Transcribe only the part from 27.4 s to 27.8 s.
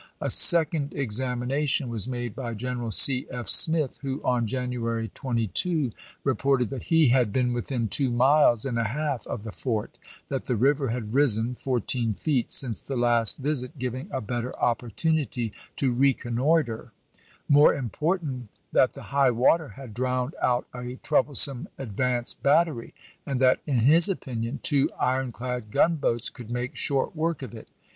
Vol VII, of it.